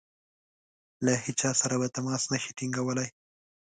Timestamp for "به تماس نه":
1.81-2.37